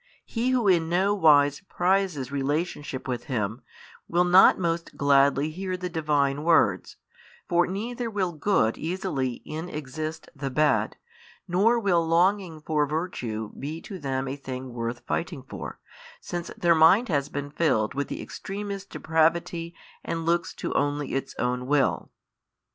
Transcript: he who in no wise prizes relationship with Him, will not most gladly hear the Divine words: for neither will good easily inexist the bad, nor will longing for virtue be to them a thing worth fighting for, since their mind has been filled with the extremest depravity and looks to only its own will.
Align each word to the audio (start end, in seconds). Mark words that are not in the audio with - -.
he 0.25 0.49
who 0.49 0.67
in 0.67 0.89
no 0.89 1.13
wise 1.13 1.61
prizes 1.69 2.31
relationship 2.31 3.07
with 3.07 3.25
Him, 3.25 3.61
will 4.07 4.23
not 4.23 4.57
most 4.57 4.97
gladly 4.97 5.51
hear 5.51 5.77
the 5.77 5.89
Divine 5.89 6.41
words: 6.41 6.97
for 7.47 7.67
neither 7.67 8.09
will 8.09 8.31
good 8.31 8.79
easily 8.79 9.43
inexist 9.45 10.27
the 10.35 10.49
bad, 10.49 10.95
nor 11.47 11.79
will 11.79 12.03
longing 12.03 12.61
for 12.61 12.87
virtue 12.87 13.51
be 13.59 13.79
to 13.81 13.99
them 13.99 14.27
a 14.27 14.35
thing 14.35 14.73
worth 14.73 15.03
fighting 15.05 15.43
for, 15.43 15.77
since 16.19 16.49
their 16.57 16.73
mind 16.73 17.07
has 17.07 17.29
been 17.29 17.51
filled 17.51 17.93
with 17.93 18.07
the 18.07 18.23
extremest 18.23 18.89
depravity 18.89 19.75
and 20.03 20.25
looks 20.25 20.55
to 20.55 20.73
only 20.73 21.13
its 21.13 21.35
own 21.37 21.67
will. 21.67 22.09